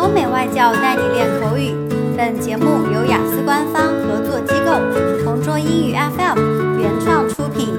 [0.00, 1.74] 欧美外教带你练口语。
[2.16, 7.76] 本节目由雅思官方合作机构同桌英语 FM 原创出品。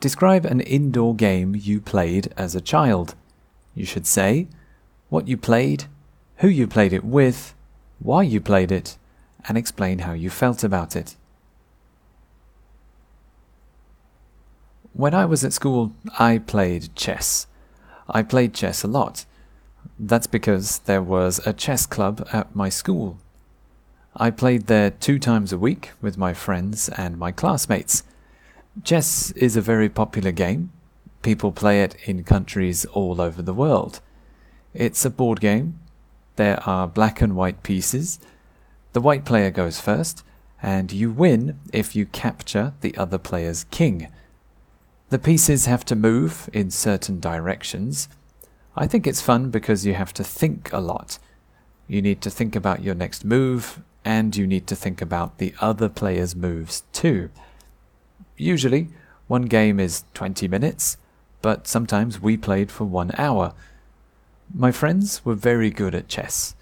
[0.00, 3.14] Describe an indoor game you played as a child.
[3.74, 4.48] You should say
[5.08, 5.84] what you played,
[6.40, 7.54] who you played it with,
[7.98, 8.96] why you played it,
[9.46, 11.16] and explain how you felt about it.
[14.93, 17.47] When I was at school, I played chess.
[18.09, 19.25] I played chess a lot.
[19.99, 23.17] That's because there was a chess club at my school.
[24.15, 28.03] I played there two times a week with my friends and my classmates.
[28.83, 30.71] Chess is a very popular game.
[31.21, 34.01] People play it in countries all over the world.
[34.73, 35.79] It's a board game.
[36.35, 38.19] There are black and white pieces.
[38.93, 40.23] The white player goes first,
[40.61, 44.07] and you win if you capture the other player's king.
[45.09, 48.09] The pieces have to move in certain directions.
[48.75, 51.17] I think it's fun because you have to think a lot.
[51.87, 55.53] You need to think about your next move, and you need to think about the
[55.61, 57.29] other player's moves too.
[58.35, 58.89] Usually,
[59.27, 60.97] one game is 20 minutes,
[61.41, 63.53] but sometimes we played for one hour.
[64.53, 66.53] My friends were very good at chess.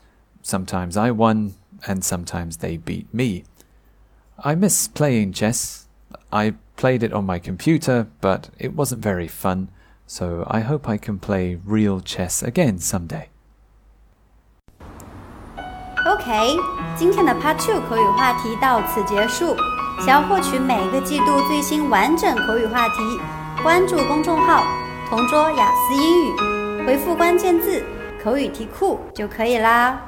[0.44, 1.56] Sometimes I won,
[1.88, 3.44] and sometimes they beat me.
[4.38, 5.88] I miss playing chess.
[6.32, 9.69] I played it on my computer, but it wasn't very fun,
[10.07, 13.29] so I hope I can play real chess again someday.
[16.07, 16.57] OK，
[16.97, 19.57] 今天的 Part Two 口语话题到此结束。
[20.01, 23.21] 想要获取每个季度最新完整口语话题，
[23.63, 24.65] 关注公众号“
[25.11, 27.85] 同桌雅思英语”，回复关键字“
[28.25, 30.01] 口语题库”就可以啦。